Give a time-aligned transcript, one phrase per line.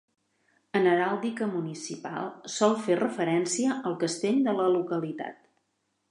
[0.77, 5.45] En heràldica municipal sol fer referència al castell de la localitat.